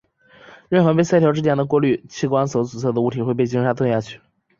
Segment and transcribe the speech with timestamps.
[0.67, 4.19] 任何被鳃条之间的过滤器官所阻塞的物体会被鲸鲨吞下去。